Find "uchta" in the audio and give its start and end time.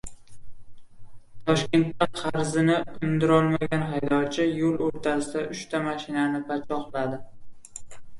5.57-5.83